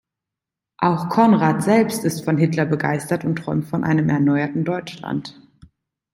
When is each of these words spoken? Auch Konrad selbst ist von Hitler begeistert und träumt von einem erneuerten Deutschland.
Auch 0.79 1.09
Konrad 1.09 1.61
selbst 1.61 2.03
ist 2.05 2.21
von 2.25 2.35
Hitler 2.39 2.65
begeistert 2.65 3.23
und 3.23 3.35
träumt 3.35 3.65
von 3.65 3.83
einem 3.83 4.09
erneuerten 4.09 4.65
Deutschland. 4.65 5.39